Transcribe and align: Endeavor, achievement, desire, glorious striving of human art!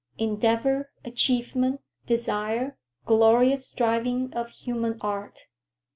Endeavor, 0.17 0.89
achievement, 1.05 1.79
desire, 2.07 2.75
glorious 3.05 3.67
striving 3.67 4.33
of 4.33 4.49
human 4.49 4.97
art! 4.99 5.45